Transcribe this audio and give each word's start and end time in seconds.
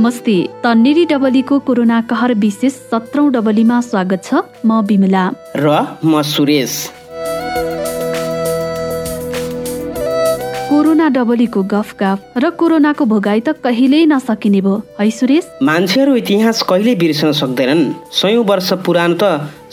नमस्ते 0.00 0.34
तन्नेरी 0.62 1.04
डबलीको 1.06 1.58
कोरोना 1.60 2.00
कहर 2.10 2.32
विशेष 2.34 2.72
सत्रौँ 2.90 3.24
डबलीमा 3.32 3.80
स्वागत 3.82 4.22
छ 4.24 4.40
म 4.64 4.78
विमला 4.88 5.24
र 5.56 5.74
म 6.02 6.22
सुरेश 6.24 6.76
कोरोना 10.70 11.08
डबलीको 11.10 11.62
गफ 11.66 11.92
गफ 12.00 12.38
र 12.38 12.50
कोरोनाको 12.56 13.04
भोगाई 13.12 13.40
त 13.42 13.56
कहिल्यै 13.60 14.06
नसकिने 14.08 14.60
भयो 14.62 14.80
है 14.96 15.10
सुरेश 15.12 15.52
मान्छेहरू 15.64 16.16
इतिहास 16.16 16.62
कहिले 16.64 16.96
बिर्सन 16.96 17.36
सक्दैनन् 17.36 17.86
सयौँ 18.14 18.44
वर्ष 18.46 18.72
पुरानो 18.82 19.20
त 19.20 19.24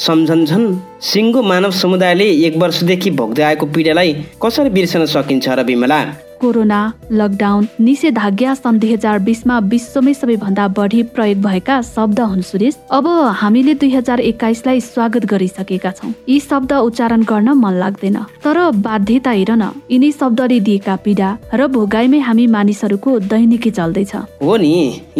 सम्झन्छन् 0.03 0.69
सिङ्गो 1.07 1.47
मानव 1.49 1.79
समुदायले 1.79 2.31
एक 2.45 2.61
वर्षदेखि 2.61 3.17
भोग्दै 3.17 3.49
आएको 3.49 3.73
पीडालाई 3.73 4.15
कसरी 4.43 4.77
बिर्सन 4.77 5.11
सकिन्छ 5.13 5.47
र 5.51 5.63
विमला 5.65 6.05
कोरोना 6.39 6.79
लकडाउन 7.11 7.67
निषेधाज्ञा 7.81 8.53
सन् 8.55 8.79
दुई 8.79 8.91
हजार 8.93 9.19
बिसमा 9.19 9.57
विश्वमै 9.67 10.13
सबैभन्दा 10.13 10.67
बढी 10.77 11.01
प्रयोग 11.11 11.41
भएका 11.41 11.81
शब्द 11.83 12.19
हुन् 12.21 12.41
सुरेश 12.43 12.77
अब 12.91 13.07
हामीले 13.35 13.73
दुई 13.75 13.91
हजार 13.91 14.19
एक्काइसलाई 14.21 14.81
स्वागत 14.83 15.25
गरिसकेका 15.25 15.91
छौँ 15.93 16.13
यी 16.29 16.39
शब्द 16.39 16.73
उच्चारण 16.73 17.23
गर्न 17.29 17.49
मन 17.57 17.73
लाग्दैन 17.75 18.17
तर 18.43 18.59
बाध्यता 18.81 19.33
न 19.51 19.71
यिनी 19.91 20.11
शब्दले 20.13 20.59
दिएका 20.61 20.95
पीडा 21.05 21.29
र 21.53 21.67
भोगाईमै 21.69 22.19
हामी 22.27 22.47
मानिसहरूको 22.49 23.17
दैनिकी 23.27 23.71
चल्दैछ 23.71 24.15
हो 24.43 24.57
नि 24.57 24.73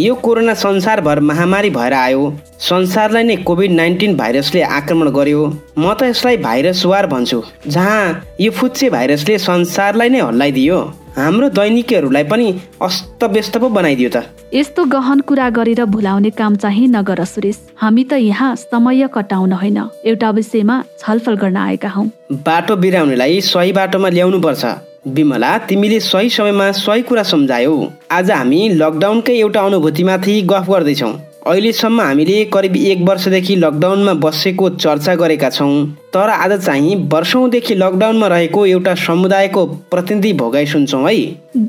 यो 0.00 0.16
कोरोना 0.22 0.54
संसारभर 0.58 1.20
महामारी 1.30 1.70
भएर 1.72 1.94
आयो 1.96 2.22
संसारलाई 2.62 3.24
नै 3.24 3.36
कोभिड 3.48 3.72
नाइन्टिन 3.74 4.16
भाइरसले 4.18 4.62
आक्रमण 4.74 5.10
गर्यो 5.18 5.42
म 5.78 5.94
त 5.94 6.04
यसलाई 6.06 6.38
भाइरस 6.46 6.86
वार 6.86 7.06
भन्छु 7.08 7.42
जहाँ 7.68 8.00
यो 8.42 8.52
फुच्चे 8.52 8.90
भाइरसले 8.92 9.38
संसारलाई 9.42 10.10
नै 10.10 10.22
हल्लाइदियो 10.22 10.80
हाम्रो 11.18 11.48
दैनिकीहरूलाई 11.50 12.24
पनि 12.24 12.48
अस्तव्यस्त 12.82 13.58
पो 13.58 13.70
बनाइदियो 13.70 14.10
त 14.10 14.22
यस्तो 14.54 14.84
गहन 14.88 15.20
कुरा 15.28 15.50
गरेर 15.52 15.84
भुलाउने 15.88 16.30
काम 16.38 16.56
चाहिँ 16.58 16.88
नगर 16.90 17.24
सुरेश 17.26 17.58
हामी 17.82 18.04
त 18.04 18.20
यहाँ 18.22 18.50
समय 18.58 19.08
कटाउन 19.14 19.54
होइन 19.54 19.80
एउटा 20.06 20.30
विषयमा 20.32 20.76
छलफल 21.00 21.36
गर्न 21.38 21.58
आएका 21.60 21.90
हौ 21.90 22.04
बाटो 22.44 22.76
बिराउनेलाई 22.78 23.42
सही 23.44 23.72
बाटोमा 23.74 24.10
पर्छ 24.42 24.76
विमला 25.12 25.58
तिमीले 25.66 26.00
सही 26.04 26.30
समयमा 26.30 26.72
सही 26.78 27.02
कुरा 27.10 27.24
सम्झायौ 27.26 27.76
आज 28.12 28.32
हामी 28.32 28.62
लकडाउनकै 28.76 29.40
एउटा 29.40 29.66
अनुभूतिमाथि 29.66 30.40
गफ 30.50 30.70
गर्दैछौँ 30.70 31.14
अहिलेसम्म 31.48 32.02
हामीले 32.02 32.44
करिब 32.48 32.76
एक 32.78 33.02
वर्षदेखि 33.02 33.56
लकडाउनमा 33.58 34.14
बसेको 34.20 34.70
चर्चा 34.76 35.14
गरेका 35.16 35.50
छौँ 35.50 35.72
तर 36.14 36.30
आज 36.32 36.54
चाहिँ 36.60 36.96
वर्षौँदेखि 37.08 37.76
लकडाउनमा 37.76 38.28
रहेको 38.28 38.66
एउटा 38.68 38.96
समुदायको 38.98 39.66
प्रतिनिधि 39.92 40.34
भोगाई 40.36 40.66
सुन्छौँ 40.68 41.02
है 41.04 41.16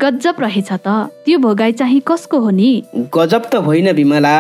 गजब 0.00 0.41
रहेछ 0.41 0.73
त 0.73 0.99
त्यो 1.25 1.39
भोगाई 1.41 1.73
चाहिँ 1.75 2.01
कसको 2.09 2.39
हो 2.41 2.51
नि 2.53 2.71
गजब 3.15 3.43
त 3.45 3.63
होइन 3.65 3.91
विमला 3.95 4.37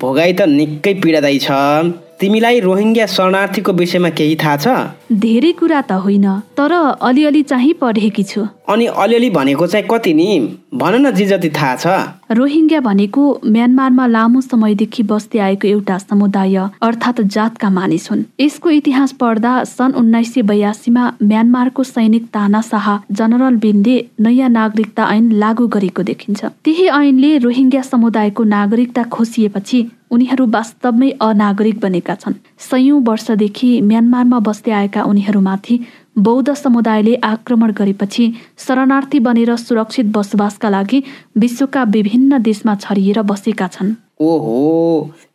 भोगाई 0.00 0.32
त 0.32 0.48
निकै 0.50 0.94
पीडादायी 0.96 1.38
छ 1.40 1.60
तिमीलाई 2.20 2.60
रोहिङ्ग्या 2.62 3.06
शरणार्थीको 3.08 3.72
विषयमा 3.74 4.10
केही 4.12 4.34
थाहा 4.38 4.56
छ 4.58 5.16
धेरै 5.20 5.52
कुरा 5.58 5.80
त 5.82 6.02
होइन 6.02 6.26
तर 6.54 6.72
अलिअलि 7.02 7.42
चाहिँ 7.48 7.72
पढेकी 7.80 8.24
छु 8.26 8.44
अनि 8.68 8.86
अलिअलि 8.98 9.30
भनेको 9.32 9.66
चाहिँ 9.68 9.86
कति 9.88 10.14
नि 10.14 10.28
भन 10.72 10.94
न 10.96 11.10
जी 11.12 11.24
जति 11.26 11.48
थाहा 11.50 11.74
छ 11.76 12.32
रोहिङ्ग्या 12.32 12.80
भनेको 12.80 13.22
म्यानमारमा 13.46 14.06
लामो 14.06 14.40
समयदेखि 14.42 15.02
बस्दै 15.04 15.38
आएको 15.40 15.68
एउटा 15.68 15.98
समुदाय 16.00 16.56
अर्थात् 16.82 17.20
जातका 17.28 17.70
मानिस 17.70 18.10
हुन् 18.10 18.22
यसको 18.40 18.70
इतिहास 18.72 19.12
पढ्दा 19.20 19.52
सन् 19.66 19.94
उन्नाइस 19.96 20.32
सय 20.34 20.42
बयासीमा 20.44 21.04
म्यानमारको 21.24 21.84
सैनिक 21.84 22.26
तानाशाह 22.32 22.88
जनरल 23.12 23.56
बिनले 23.60 23.96
नयाँ 24.22 24.48
नागरिकता 24.50 25.12
ऐन 25.12 25.32
लागू 25.38 25.66
गरेको 25.70 26.02
देखिन्छ 26.04 26.44
त्यही 26.44 26.86
ऐनले 26.94 27.36
रोहिङ्ग्या 27.40 27.82
समुदायको 27.84 28.44
नागरिकता 28.50 29.02
खोसिएपछि 29.12 29.88
उनीहरू 30.10 30.46
वास्तवमै 30.50 31.10
अनागरिक 31.22 31.78
बनेका 31.80 32.14
छन् 32.16 32.40
सयौं 32.62 33.04
वर्षदेखि 33.04 33.70
म्यानमारमा 33.82 34.38
बस्दै 34.42 34.72
आएका 34.74 35.04
उनीहरूमाथि 35.04 35.78
बौद्ध 36.16 36.52
समुदायले 36.52 37.14
आक्रमण 37.22 37.70
गरेपछि 37.78 38.30
शरणार्थी 38.58 39.18
बनेर 39.18 39.54
सुरक्षित 39.56 40.04
बसोबासका 40.14 40.70
लागि 40.70 41.00
विश्वका 41.36 41.84
विभिन्न 41.84 42.38
देशमा 42.42 42.74
छरिएर 42.80 43.20
बसेका 43.22 43.68
छन् 43.72 43.92
ओहो 44.22 44.56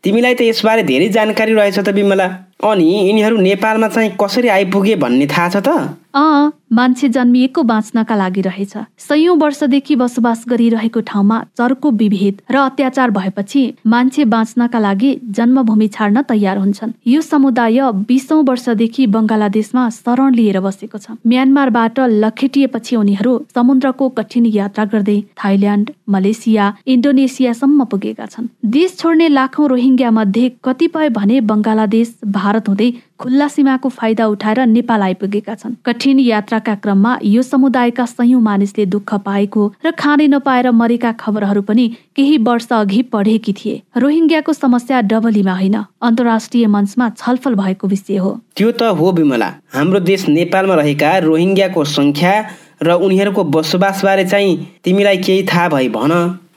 तिमीलाई 0.03 0.33
त 0.33 0.41
यसबारे 0.43 0.83
धेरै 0.85 1.07
जानकारी 1.11 1.53
रहेछ 1.53 1.77
त 1.77 1.93
बिमला 1.93 2.27
अनि 2.63 2.85
यिनीहरू 2.99 3.37
नेपालमा 3.39 3.87
चाहिँ 3.89 4.11
कसरी 4.19 4.47
आइपुगे 4.49 4.95
भन्ने 4.97 5.25
थाहा 5.27 5.49
छ 5.49 5.57
त 5.59 5.69
अँ 6.15 6.51
मान्छे 6.71 7.07
जन्मिएको 7.09 7.63
बाँच्नका 7.63 8.15
लागि 8.15 8.41
रहेछ 8.41 8.73
सयौं 8.99 9.35
वर्षदेखि 9.37 9.95
बसोबास 9.95 10.43
गरिरहेको 10.47 11.01
ठाउँमा 11.01 11.37
चर्को 11.57 11.91
विभेद 11.93 12.41
र 12.51 12.57
अत्याचार 12.59 13.11
भएपछि 13.11 13.61
मान्छे 13.85 14.25
बाँच्नका 14.27 14.79
लागि 14.79 15.11
जन्मभूमि 15.31 15.87
छाड्न 15.89 16.21
तयार 16.23 16.57
हुन्छन् 16.57 16.91
यो 17.07 17.21
समुदाय 17.23 17.79
बिसौँ 18.07 18.41
वर्षदेखि 18.43 19.05
बङ्गलादेशमा 19.09 19.83
शरण 19.91 20.33
लिएर 20.33 20.59
बसेको 20.61 20.97
छ 20.97 21.17
म्यानमारबाट 21.27 21.99
लखेटिएपछि 22.17 22.95
उनीहरू 22.95 23.37
समुद्रको 23.55 24.09
कठिन 24.17 24.45
यात्रा 24.53 24.85
गर्दै 24.87 25.19
थाइल्यान्ड 25.37 25.91
मलेसिया 26.09 26.73
इन्डोनेसियासम्म 26.87 27.85
पुगेका 27.85 28.25
छन् 28.27 28.51
देश 28.77 28.97
छोड्ने 28.97 29.27
लाखौँ 29.29 29.67
मध्ये 30.11 30.49
कतिपय 30.63 31.09
भने 31.09 31.39
बङ्गलादेश 31.41 32.09
भारत 32.29 32.67
हुँदै 32.67 32.89
खुल्ला 33.19 33.47
सीमाको 33.47 33.89
फाइदा 33.91 34.25
उठाएर 34.27 34.59
नेपाल 34.67 35.01
आइपुगेका 35.01 35.55
छन् 35.55 35.73
कठिन 35.85 36.19
यात्राका 36.21 36.75
क्रममा 36.77 37.17
यो 37.25 37.41
समुदायका 37.43 38.05
सयौँ 38.07 38.41
मानिसले 38.41 38.85
दुःख 38.87 39.13
पाएको 39.23 39.65
र 39.83 39.91
खाने 39.97 40.27
नपाएर 40.27 40.69
मरेका 40.73 41.11
खबरहरू 41.17 41.61
पनि 41.63 41.87
केही 42.15 42.37
वर्ष 42.43 42.67
अघि 42.73 43.01
पढेकी 43.09 43.53
थिए 43.55 43.81
रोहिङ्ग्याको 43.97 44.53
समस्या 44.55 45.01
डबलीमा 45.09 45.53
होइन 45.55 45.77
अन्तर्राष्ट्रिय 46.03 46.67
मञ्चमा 46.69 47.09
छलफल 47.17 47.55
भएको 47.57 47.87
विषय 47.89 48.17
हो 48.19 48.39
त्यो 48.55 48.71
त 48.73 48.95
हो 48.95 49.11
विमला 49.15 49.53
हाम्रो 49.73 50.05
देश 50.05 50.27
नेपालमा 50.31 50.75
रहेका 50.77 51.17
रोहिङ्ग्याको 51.25 51.91
सङ्ख्या 51.91 52.33
र 52.83 53.03
उनीहरूको 53.03 53.51
बसोबासबारे 53.53 54.25
चाहिँ 54.27 54.57
तिमीलाई 54.83 55.17
केही 55.23 55.47
थाहा 55.47 55.69
भए 55.69 55.89
भन 55.95 56.13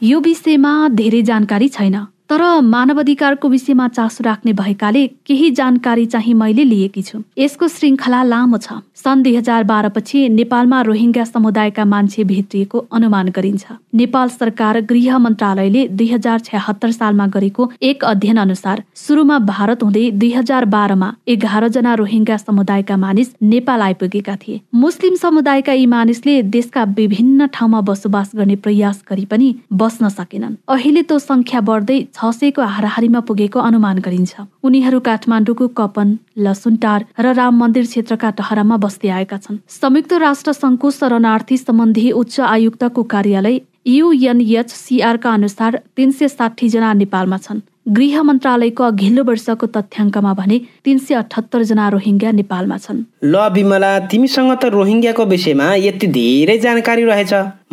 यो 0.02 0.18
विषयमा 0.20 0.72
धेरै 0.90 1.22
जानकारी 1.22 1.68
छैन 1.68 1.96
तर 2.30 2.42
मानवाधिकारको 2.62 3.48
विषयमा 3.48 3.86
चासो 3.90 4.24
राख्ने 4.24 4.52
भएकाले 4.54 5.06
केही 5.26 5.50
जानकारी 5.52 6.04
चाहिँ 6.08 6.34
मैले 6.36 6.64
लिएकी 6.64 7.02
छु 7.02 7.18
यसको 7.38 7.68
श्रृङ्खला 7.70 8.22
लामो 8.24 8.58
छ 8.58 8.76
सन् 8.96 9.22
दुई 9.22 9.34
हजार 9.36 9.64
बाह्रपछि 9.64 10.28
नेपालमा 10.30 10.80
रोहिङ्ग्या 10.82 11.24
समुदायका 11.26 11.84
मान्छे 11.86 12.24
भेटिएको 12.24 12.84
अनुमान 12.92 13.28
गरिन्छ 13.30 13.74
नेपाल 13.94 14.28
सरकार 14.30 14.80
गृह 14.84 15.18
मन्त्रालयले 15.18 15.86
दुई 15.92 16.06
हजार 16.08 16.38
छ्याहत्तर 16.40 16.90
सालमा 16.92 17.26
गरेको 17.28 17.68
एक 17.82 18.04
अध्ययन 18.04 18.36
अनुसार 18.38 18.82
सुरुमा 18.96 19.38
भारत 19.46 19.82
हुँदै 19.82 20.04
दुई 20.16 20.30
हजार 20.32 20.64
बाह्रमा 20.68 21.10
एघार 21.28 21.68
जना 21.70 21.94
रोहिङ्ग्या 21.94 22.36
समुदायका 22.38 22.96
मानिस 22.98 23.34
नेपाल 23.46 23.82
आइपुगेका 23.82 24.36
थिए 24.38 24.60
मुस्लिम 24.76 25.16
समुदायका 25.16 25.72
यी 25.72 25.86
मानिसले 25.88 26.36
देशका 26.52 26.84
विभिन्न 26.96 27.50
ठाउँमा 27.54 27.80
बसोबास 27.90 28.32
गर्ने 28.36 28.60
प्रयास 28.62 29.02
गरे 29.10 29.26
पनि 29.30 29.52
बस्न 29.76 30.14
सकेनन् 30.14 30.56
अहिले 30.70 31.02
त्यो 31.04 31.18
संख्या 31.20 31.66
बढ्दै 31.68 32.00
छ 32.20 32.30
सयको 32.32 32.62
हाराहारीमा 32.68 33.20
पुगेको 33.22 33.60
अनुमान 33.62 33.98
गरिन्छ 34.00 34.42
उनीहरू 34.62 34.98
काठमाडौँको 35.02 35.68
कपन 35.74 36.08
लसुनटार 36.40 37.06
र 37.18 37.32
राम 37.34 37.58
मन्दिर 37.58 37.86
क्षेत्रका 37.86 38.30
टहरामा 38.36 38.76
बस्दै 38.78 39.08
आएका 39.10 39.38
छन् 39.40 39.58
संयुक्त 39.72 40.12
राष्ट्र 40.20 40.52
सङ्घको 40.54 40.90
शरणार्थी 40.92 41.56
सम्बन्धी 41.58 42.10
उच्च 42.18 42.40
आयुक्तको 42.48 43.02
कार्यालय 43.08 43.58
युएनएचसिआरका 43.88 45.32
अनुसार 45.32 45.80
तिन 45.96 46.10
सय 46.12 46.28
साठी 46.30 46.68
जना 46.70 46.92
नेपालमा 46.96 47.38
छन् 47.40 47.66
गृह 47.94 48.22
मन्त्रालयको 48.24 48.84
अघिल्लो 48.84 49.24
वर्षको 49.26 49.72
तथ्याङ्कमा 49.72 50.32
भने 50.36 50.62
तिन 50.84 50.98
सय 51.00 51.14
अठहत्तर 51.16 51.68
जना 51.68 51.90
रोहिङ्ग्या 51.90 52.38
नेपालमा 52.38 52.82
छन् 52.84 53.04
ल 53.26 53.50
विमला 53.52 53.98
तिमीसँग 54.10 54.52
त 54.54 54.74
रोहिङ्ग्याको 54.74 55.24
विषयमा 55.28 55.74
यति 55.80 56.14
धेरै 56.14 56.62
जानकारी 56.62 57.04
रहेछ 57.08 57.32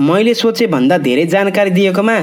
मैले 0.07 0.41
सोचे 0.41 0.75
भन्दा 0.75 1.05
धेरै 1.05 1.31
जानकारी 1.33 1.79
दिएकोमा 1.79 2.21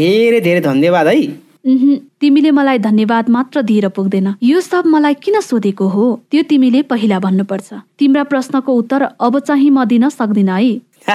धेरै 0.00 0.40
धेरै 0.42 0.66
धन्यवाद 0.66 1.08
है 1.08 1.22
तिमीले 1.64 2.50
मलाई 2.52 2.78
धन्यवाद 2.80 3.28
मात्र 3.30 3.62
दिएर 3.62 3.88
पुग्दैन 3.90 4.34
यो 4.42 4.60
सब 4.62 4.86
मलाई 4.88 5.14
किन 5.16 5.40
सोधेको 5.42 5.88
हो 5.88 6.04
त्यो 6.30 6.42
तिमीले 6.46 6.82
पहिला 6.88 7.18
भन्नुपर्छ 7.20 7.72
तिम्रा 7.98 8.22
प्रश्नको 8.26 8.74
उत्तर 8.74 9.02
अब 9.20 9.38
चाहिँ 9.40 9.70
म 9.70 9.84
दिन 9.86 10.08
सक्दिन 10.10 10.48
है 10.50 10.72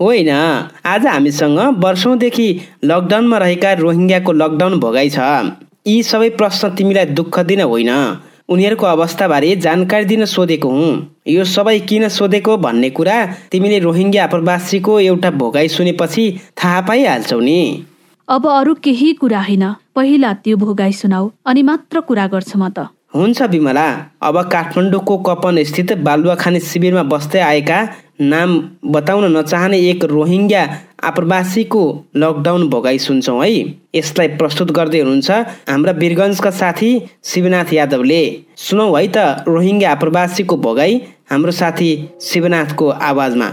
होइन 0.00 0.28
आज 0.86 1.06
हामीसँग 1.06 1.58
वर्षौँदेखि 1.78 2.48
लकडाउनमा 2.84 3.38
रहेका 3.38 3.72
रोहिङ्ग्याको 3.78 4.32
लकडाउन 4.34 4.78
भोगाइ 4.80 5.10
छ 5.10 5.18
यी 5.86 6.02
सबै 6.04 6.28
प्रश्न 6.34 6.70
तिमीलाई 6.74 7.06
दुःख 7.14 7.38
दिन 7.46 7.60
होइन 7.62 7.90
उनीहरूको 8.48 8.86
अवस्थाबारे 8.88 9.54
जानकारी 9.58 10.04
दिन 10.06 10.24
सोधेको 10.26 10.68
हुँ 10.70 10.92
यो 11.28 11.44
सबै 11.46 11.78
किन 11.86 12.08
सोधेको 12.10 12.56
भन्ने 12.58 12.90
कुरा 12.92 13.16
तिमीले 13.50 13.78
रोहिङ्ग्या 13.80 14.24
आप्रवासीको 14.24 15.00
एउटा 15.02 15.30
भोगाई 15.38 15.68
सुनेपछि 15.70 16.24
थाहा 16.56 16.80
पाइहाल्छौ 16.82 17.40
नि 17.40 17.58
अब 18.28 18.46
अरू 18.48 18.74
केही 18.84 19.12
कुरा 19.14 19.40
होइन 19.42 19.64
पहिला 19.94 20.32
त्यो 20.44 20.56
भोगाई 20.56 20.92
सुनाऊ 20.94 21.28
अनि 21.44 21.62
मात्र 21.62 22.00
कुरा 22.02 22.26
गर्छु 22.28 22.58
म 22.58 22.68
त 22.68 22.86
हुन्छ 23.14 23.42
विमला 23.48 23.86
अब 24.22 24.36
काठमाडौँको 24.48 25.16
कपन 25.22 25.62
स्थित 25.64 25.92
खाने 26.36 26.60
शिविरमा 26.62 27.02
बस्दै 27.06 27.40
आएका 27.42 27.78
नाम 28.22 28.50
बताउन 28.88 29.36
नचाहने 29.36 29.78
एक 29.82 30.04
रोहिङ्ग्या 30.06 30.62
आप्रवासीको 31.04 31.82
लकडाउन 32.16 32.68
भोगाई 32.68 32.98
सुन्छौँ 33.00 33.38
है 33.40 33.50
यसलाई 33.94 34.28
प्रस्तुत 34.36 34.72
गर्दै 34.72 35.00
हुनुहुन्छ 35.00 35.30
हाम्रा 35.68 35.92
वीरगन्जका 35.94 36.50
साथी 36.54 36.90
शिवनाथ 37.24 37.72
यादवले 37.72 38.22
सुनौ 38.60 38.88
है 38.92 39.06
त 39.08 39.44
रोहिङ्ग्या 39.48 39.92
आप्रवासीको 39.92 40.56
भोगाई 40.62 41.00
हाम्रो 41.30 41.52
साथी 41.54 41.90
शिवनाथको 42.22 42.88
आवाजमा 43.04 43.50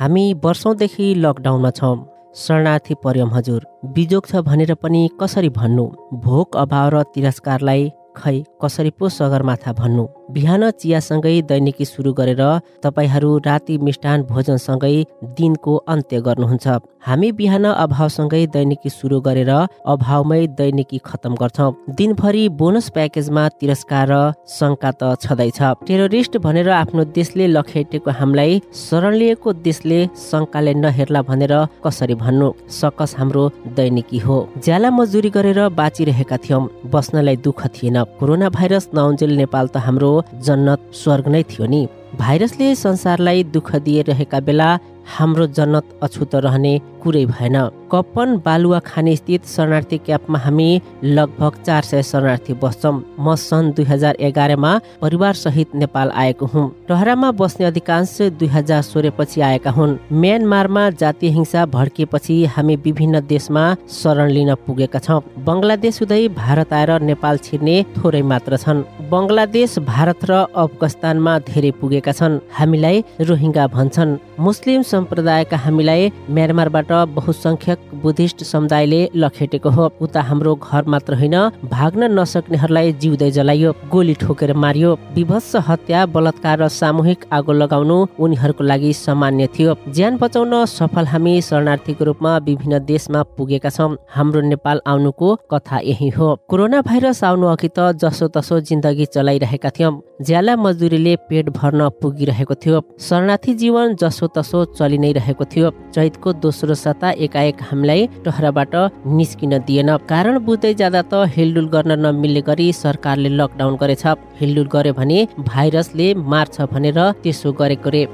हामी 0.00 0.22
वर्षौँदेखि 0.44 1.06
लकडाउनमा 1.16 1.70
छौँ 1.70 1.96
शरणार्थी 2.36 2.94
पर्यम 3.04 3.30
हजुर 3.34 3.64
बिजोग 3.94 4.26
छ 4.26 4.40
भनेर 4.46 4.72
पनि 4.82 5.02
कसरी 5.20 5.48
भन्नु 5.58 5.84
भोक 6.24 6.56
अभाव 6.56 6.88
र 6.94 7.02
तिरस्कारलाई 7.14 7.82
खै 8.16 8.36
कसरी 8.62 8.90
पो 8.98 9.08
सगरमाथा 9.16 9.72
भन्नु 9.80 10.04
बिहान 10.30 10.70
चियासँगै 10.72 11.40
दैनिकी 11.44 11.84
सुरु 11.86 12.12
गरेर 12.14 12.42
तपाईँहरू 12.82 13.30
राति 13.40 13.78
मिष्ठान 13.80 14.22
भोजनसँगै 14.24 14.94
दिनको 15.34 15.76
अन्त्य 15.88 16.20
गर्नुहुन्छ 16.22 16.78
हामी 17.02 17.30
बिहान 17.34 17.64
अभावसँगै 17.66 18.46
दैनिकी 18.48 18.90
सुरु 18.90 19.20
गरेर 19.22 19.50
अभावमै 19.88 20.40
दैनिकी 20.54 20.98
खतम 21.04 21.34
गर्छौँ 21.36 21.70
दिनभरि 21.92 22.48
बोनस 22.54 22.88
प्याकेजमा 22.90 23.44
तिरस्कार 23.56 24.08
र 24.10 24.18
शङ्का 24.50 24.90
त 24.92 25.02
छँदैछ 25.18 25.60
टेरोरिस्ट 25.82 26.36
भनेर 26.38 26.68
आफ्नो 26.72 27.04
देशले 27.12 27.46
लखेटेको 27.48 28.10
हामीलाई 28.12 28.60
शरण 28.80 29.14
लिएको 29.14 29.52
देशले 29.62 30.00
शङ्काले 30.22 30.74
नहेर्ला 30.76 31.22
भनेर 31.24 31.54
कसरी 31.84 32.14
भन्नु 32.16 32.48
सकस 32.72 33.14
हाम्रो 33.18 33.44
दैनिकी 33.76 34.18
हो 34.20 34.38
ज्याला 34.60 34.90
मजुरी 34.92 35.30
गरेर 35.30 35.60
बाँचिरहेका 35.74 36.36
थियौँ 36.40 36.62
बस्नलाई 36.92 37.36
दुःख 37.40 37.66
थिएन 37.72 38.02
कोरोना 38.18 38.48
भाइरस 38.50 38.88
नौन्जेल 38.94 39.36
नेपाल 39.36 39.66
त 39.68 39.86
हाम्रो 39.86 40.12
जन्नत 40.46 40.80
स्वर्ग 40.94 41.28
नै 41.28 41.42
थियो 41.42 41.66
नि 41.66 41.82
भाइरसले 42.18 42.74
संसारलाई 42.76 43.42
दुःख 43.52 43.74
दिइरहेका 43.78 44.40
बेला 44.40 44.70
हाम्रो 45.08 45.46
जनत 45.48 45.98
अछुत 46.02 46.34
रहने 46.36 46.78
कुरै 47.02 47.24
भएन 47.26 47.56
कप्पन 47.92 48.36
बालुवा 48.44 48.78
खाने 48.80 49.14
स्थित 49.16 49.46
शरणार्थी 49.46 49.98
क्याम्पमा 49.98 50.38
हामी 50.38 50.68
लगभग 51.04 51.54
चार 51.66 51.82
सय 51.82 52.02
शरणार्थी 52.02 52.54
बस्छौँ 52.62 52.92
म 53.18 53.34
सन् 53.36 53.70
दुई 53.76 53.84
हजार 53.84 54.16
एघारमा 54.20 54.72
परिवारसहित 55.02 55.74
नेपाल 55.74 56.10
आएको 56.14 56.46
हुँ 56.46 56.64
टहरामा 56.88 57.30
बस्ने 57.32 57.66
अधिकांश 57.66 58.16
दुई 58.38 58.48
हजार 58.48 58.82
सोह्रपछि 58.82 59.40
आएका 59.40 59.70
हुन् 59.70 59.96
म्यानमारमा 60.14 60.88
जातीय 61.00 61.30
हिंसा 61.30 61.64
भड्किएपछि 61.68 62.36
हामी 62.54 62.76
विभिन्न 62.84 63.20
देशमा 63.26 63.64
शरण 63.92 64.30
लिन 64.30 64.54
पुगेका 64.66 64.98
छौँ 65.00 65.20
बङ्गलादेश 65.46 66.00
हुँदै 66.00 66.22
भारत 66.36 66.72
आएर 66.72 66.92
नेपाल 67.02 67.38
छिर्ने 67.40 67.76
थोरै 67.96 68.22
मात्र 68.30 68.56
छन् 68.58 68.84
बङ्गलादेश 69.10 69.78
भारत 69.88 70.24
र 70.30 70.44
अफगानिस्तानमा 70.56 71.38
धेरै 71.48 71.70
पुगे 71.80 71.99
गरिएका 72.00 72.12
छन् 72.12 72.40
हामीलाई 72.50 72.96
रोहिङ्गा 73.22 73.66
भन्छन् 73.68 74.16
मुस्लिम 74.40 74.82
सम्प्रदायका 74.84 75.56
हामीलाई 75.58 76.10
म्यानमारबाट 76.30 76.92
बहुसंख्यक 77.14 77.78
बुद्धिस्ट 78.02 78.44
समुदायले 78.44 79.00
लखेटेको 79.14 79.70
हो 79.70 79.84
उता 80.00 80.20
हाम्रो 80.22 80.54
घर 80.56 80.84
मात्र 80.86 81.14
होइन 81.14 81.36
भाग्न 81.70 82.02
नसक्नेहरूलाई 82.12 82.92
जिउँदै 82.94 83.30
जलाइयो 83.30 83.72
गोली 83.90 84.14
ठोकेर 84.16 84.52
मारियो 84.56 84.90
विभत्स 85.14 85.52
हत्या 85.68 86.04
बलात्कार 86.08 86.58
र 86.58 86.68
सामूहिक 86.70 87.26
आगो 87.32 87.52
लगाउनु 87.54 87.98
उनीहरूको 88.18 88.64
लागि 88.64 88.92
सामान्य 88.96 89.46
थियो 89.54 89.76
ज्यान 89.90 90.16
बचाउन 90.16 90.54
सफल 90.68 91.06
हामी 91.06 91.34
शरणार्थीको 91.42 92.04
रूपमा 92.04 92.36
विभिन्न 92.40 92.84
देशमा 92.86 93.22
पुगेका 93.36 93.70
छौँ 93.70 93.90
हाम्रो 94.10 94.40
नेपाल 94.48 94.80
आउनुको 94.86 95.34
कथा 95.50 95.78
यही 95.84 96.08
हो 96.10 96.28
कोरोना 96.48 96.80
भाइरस 96.82 97.24
आउनु 97.24 97.46
अघि 97.48 97.68
त 97.70 97.92
जसो 98.00 98.28
तसो 98.30 98.60
जिन्दगी 98.66 99.06
चलाइरहेका 99.10 99.70
थियौँ 99.70 99.94
ज्याला 100.22 100.56
मजदुरीले 100.58 101.14
पेट 101.28 101.48
भर्न 101.50 101.88
पुगिरहेको 102.00 102.54
थियो 102.62 102.80
शरणार्थी 103.00 103.54
जीवन 103.62 103.94
जसोतसो 104.02 104.64
चलि 104.78 104.98
नै 104.98 105.12
रहेको 105.18 105.44
थियो 105.52 105.70
चैतको 105.94 106.32
दोस्रो 106.44 106.74
साता 106.82 107.10
एकाएक 107.26 107.62
हामीलाई 107.70 108.06
टहराबाट 108.24 108.74
निस्किन 109.18 109.58
दिएन 109.68 109.96
कारण 110.10 110.38
बुझ्दै 110.46 110.72
जाँदा 110.80 111.02
त 111.04 111.22
हिलडुल 111.36 111.68
गर्न 111.74 111.98
नमिल्ने 112.06 112.42
गरी 112.48 112.72
सरकारले 112.76 113.36
लकडाउन 113.36 113.76
गरेछ 113.82 114.06
हिलडुल 114.40 114.72
गर्यो 114.72 114.94
भने 114.94 115.20
भाइरसले 115.44 116.08
मार्छ 116.32 116.68
भनेर 116.72 117.00
त्यसो 117.22 117.52
गरेको 117.60 117.96
रे 117.96 118.02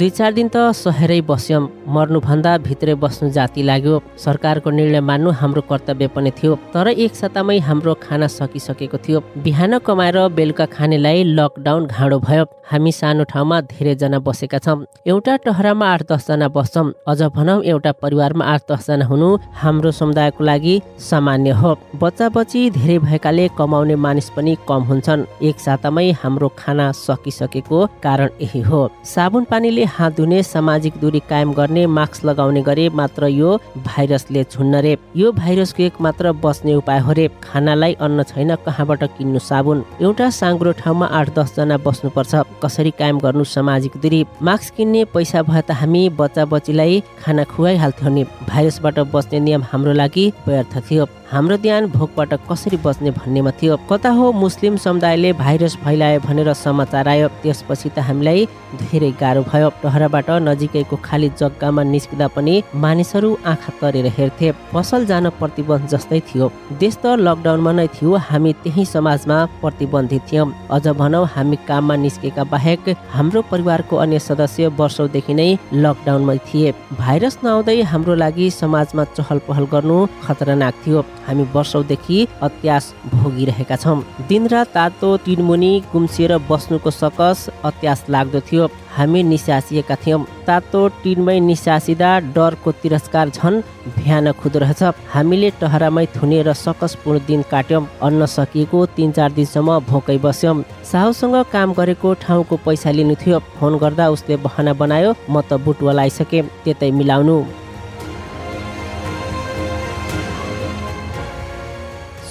दुई 0.00 0.10
चार 0.10 0.32
दिन 0.36 0.48
त 0.54 0.62
सहेरै 0.76 1.20
बस्यौँ 1.28 1.60
मर्नुभन्दा 1.88 2.50
भित्रै 2.64 2.94
बस्नु 3.02 3.28
जाति 3.36 3.62
लाग्यो 3.62 4.00
सरकारको 4.24 4.70
निर्णय 4.70 5.00
मान्नु 5.10 5.30
हाम्रो 5.40 5.62
कर्तव्य 5.70 6.08
पनि 6.16 6.30
थियो 6.38 6.58
तर 6.74 6.88
एक 6.96 7.14
सातामै 7.16 7.58
हाम्रो 7.68 7.94
खाना 8.02 8.26
सकिसकेको 8.30 8.98
थियो 9.06 9.22
बिहान 9.44 9.78
कमाएर 9.86 10.18
बेलुका 10.36 10.66
खानेलाई 10.74 11.22
लकडाउन 11.30 11.86
घाँडो 11.86 12.18
भयो 12.26 12.44
हामी 12.70 12.92
सानो 12.92 13.24
ठाउँमा 13.32 13.60
धेरैजना 13.70 14.18
बसेका 14.26 14.58
छौँ 14.58 14.76
एउटा 15.06 15.36
टहरामा 15.44 15.86
आठ 15.92 16.02
दसजना 16.10 16.48
बस्छौँ 16.56 16.92
अझ 17.08 17.22
भनौँ 17.36 17.56
एउटा 17.64 17.92
परिवारमा 18.02 18.44
आठ 18.54 18.72
दसजना 18.72 19.04
हुनु 19.06 19.28
हाम्रो 19.62 19.90
समुदायको 20.00 20.44
लागि 20.44 20.74
सामान्य 21.08 21.50
हो 21.62 21.72
बच्चा 22.02 22.28
बच्ची 22.36 22.68
धेरै 22.72 22.98
भएकाले 23.06 23.48
कमाउने 23.58 23.96
मानिस 24.04 24.30
पनि 24.36 24.56
कम 24.68 24.82
हुन्छन् 24.90 25.26
एक 25.48 25.60
सातामै 25.60 26.10
हाम्रो 26.22 26.52
खाना 26.58 26.90
सकिसकेको 27.00 27.86
कारण 28.02 28.38
यही 28.42 28.62
हो 28.70 28.82
साबुन 29.14 29.44
पानीले 29.50 29.84
हात 29.88 30.16
धुने 30.16 30.42
सामाजिक 30.44 30.96
दूरी 31.00 31.20
कायम 31.28 31.52
गर्ने 31.54 31.86
मास्क 31.88 32.24
लगाउने 32.24 32.62
गरे 32.62 32.88
मात्र 32.94 33.26
यो 33.28 33.56
भाइरसले 33.78 34.44
छुन्न 34.46 34.80
रे 34.86 34.96
यो 35.16 35.32
भाइरसको 35.34 35.82
एक 35.82 36.00
मात्र 36.00 36.32
बस्ने 36.42 36.74
उपाय 36.74 36.98
हो 37.00 37.12
रे 37.12 37.28
खानालाई 37.42 37.92
अन्न 38.00 38.22
छैन 38.24 38.54
कहाँबाट 38.66 39.04
किन्नु 39.16 39.38
साबुन 39.40 39.84
एउटा 40.02 40.30
साङ्ग्रो 40.32 40.72
ठाउँमा 40.80 41.06
आठ 41.12 41.34
दस 41.38 41.54
बस्नु 41.84 42.10
पर्छ 42.10 42.42
कसरी 42.62 42.90
कायम 42.98 43.18
गर्नु 43.18 43.44
सामाजिक 43.46 43.96
दूरी 44.02 44.24
मास्क 44.42 44.74
किन्ने 44.76 45.04
पैसा 45.14 45.42
भए 45.44 45.62
त 45.62 45.78
हामी 45.80 46.08
बच्चा 46.16 46.44
बच्चीलाई 46.46 47.02
खाना 47.20 47.44
खुवाइहाल्थ्यौँ 47.46 48.14
नि 48.14 48.24
भाइरसबाट 48.48 48.98
बस्ने 49.12 49.40
नियम 49.40 49.62
हाम्रो 49.70 49.92
लागि 49.94 50.32
व्यर्थ 50.48 50.78
थियो 50.88 51.06
हाम्रो 51.28 51.56
ध्यान 51.58 51.86
भोकबाट 51.90 52.32
कसरी 52.48 52.76
बच्ने 52.82 53.10
भन्नेमा 53.12 53.50
थियो 53.60 53.76
कता 53.90 54.10
हो 54.16 54.30
मुस्लिम 54.34 54.76
समुदायले 54.78 55.32
भाइरस 55.34 55.74
फैलायो 55.84 56.20
भनेर 56.20 56.52
समाचार 56.56 57.08
आयो 57.08 57.28
त्यसपछि 57.42 57.88
त 57.88 58.04
हामीलाई 58.06 58.46
धेरै 58.76 59.10
गाह्रो 59.20 59.42
भयो 59.44 59.70
टहराबाट 59.82 60.30
नजिकैको 60.42 60.96
खाली 61.04 61.28
जग्गामा 61.40 61.82
निस्किँदा 61.84 62.28
पनि 62.36 62.54
मानिसहरू 62.76 63.30
आँखा 63.46 63.72
तरेर 63.80 64.06
हेर्थे 64.16 64.52
पसल 64.72 65.06
जान 65.06 65.28
प्रतिबन्ध 65.38 65.88
जस्तै 65.88 66.20
थियो 66.28 66.50
देश 66.80 66.94
त 66.96 67.14
लकडाउनमा 67.20 67.72
नै 67.78 67.86
थियो 67.94 68.16
हामी 68.26 68.52
त्यही 68.62 68.84
समाजमा 68.86 69.38
प्रतिबन्धित 69.62 70.22
थियौँ 70.28 70.46
अझ 70.70 70.86
भनौँ 70.98 71.24
हामी 71.34 71.56
काममा 71.68 71.96
निस्केका 71.96 72.44
बाहेक 72.46 72.88
हाम्रो 73.10 73.42
परिवारको 73.50 73.96
अन्य 73.98 74.18
सदस्य 74.20 74.72
वर्षौदेखि 74.78 75.34
नै 75.34 75.48
लकडाउनमै 75.76 76.38
थिए 76.46 76.72
भाइरस 76.94 77.38
नआउँदै 77.44 77.80
हाम्रो 77.86 78.14
लागि 78.16 78.50
समाजमा 78.52 79.04
चहल 79.12 79.38
पहल 79.48 79.66
गर्नु 79.72 79.98
खतरनाक 80.24 80.74
थियो 80.84 81.04
हामी 81.26 81.44
वर्षौदेखि 81.54 82.18
अत्यास 82.42 82.94
भोगिरहेका 83.12 83.76
छौँ 83.78 83.98
दिनरात 84.28 84.74
तातो 84.74 85.16
तिनमुनि 85.26 85.72
गुम्सिएर 85.92 86.36
बस्नुको 86.50 86.90
सकस 86.92 87.48
अत्यास 87.64 88.04
लाग्दो 88.10 88.40
थियो 88.48 88.68
हामी 88.96 89.22
निस्यास 89.24 89.65
निसासिएका 89.66 89.94
थियौँ 89.96 90.24
तातो 90.46 90.86
टिनमै 91.02 91.38
निसासिँदा 91.40 92.10
डरको 92.34 92.72
तिरस्कार 92.72 93.28
झन् 93.30 93.60
भ्यान 93.96 94.26
हुँदो 94.28 94.58
रहेछ 94.58 94.82
हामीले 95.10 95.50
टहरामै 95.60 96.06
थुनेर 96.14 96.52
सकसपूर्ण 96.54 97.20
दिन 97.26 97.42
काट्यौँ 97.50 97.82
अन्न 98.02 98.26
सकिएको 98.26 98.84
तिन 98.96 99.12
चार 99.12 99.32
दिनसम्म 99.32 99.78
भोकै 99.90 100.18
बस्यौँ 100.18 100.62
साहुसँग 100.90 101.36
काम 101.52 101.72
गरेको 101.74 102.14
ठाउँको 102.22 102.56
पैसा 102.64 102.90
लिनु 102.90 103.14
थियो 103.22 103.38
फोन 103.58 103.78
गर्दा 103.78 104.08
उसले 104.10 104.36
बहना 104.46 104.72
बनायो 104.80 105.14
म 105.30 105.40
त 105.42 105.60
बुटवल 105.64 105.98
आइसकेँ 106.00 106.42
त्यतै 106.64 106.90
मिलाउनु 106.92 107.36